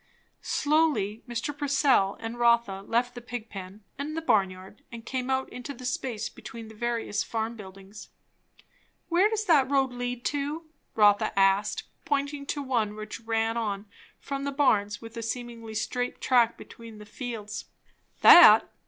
Slowly 0.41 1.21
Mr. 1.29 1.55
Purcell 1.55 2.17
and 2.19 2.39
Rotha 2.39 2.81
left 2.81 3.13
the 3.13 3.21
pig 3.21 3.49
pen 3.49 3.83
and 3.99 4.17
the 4.17 4.21
barnyard 4.23 4.81
and 4.91 5.05
came 5.05 5.29
out 5.29 5.47
into 5.49 5.75
the 5.75 5.85
space 5.85 6.27
between 6.27 6.69
the 6.69 6.73
various 6.73 7.23
farm 7.23 7.55
buildings. 7.55 8.09
"Where 9.09 9.29
does 9.29 9.45
that 9.45 9.69
road 9.69 9.91
lead 9.93 10.25
to?" 10.25 10.63
Rotha 10.95 11.37
asked, 11.37 11.83
pointing 12.03 12.47
to 12.47 12.63
one 12.63 12.95
which 12.95 13.19
ran 13.19 13.57
on 13.57 13.85
from 14.19 14.43
the 14.43 14.51
barns 14.51 15.03
with 15.03 15.15
a 15.17 15.21
seemingly 15.21 15.75
straight 15.75 16.19
track 16.19 16.57
between 16.57 17.05
fields. 17.05 17.65
"That? 18.21 18.67